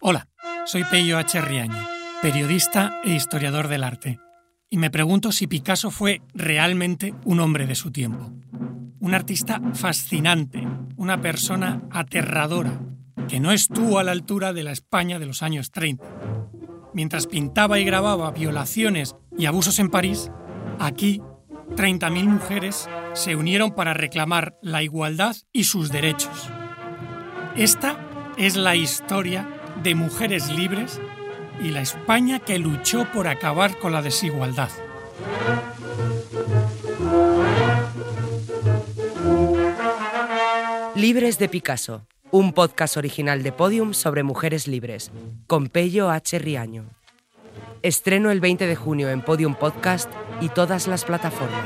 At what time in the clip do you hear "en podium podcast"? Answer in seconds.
49.10-50.10